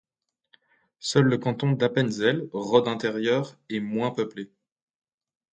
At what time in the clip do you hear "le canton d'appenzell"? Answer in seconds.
1.25-2.49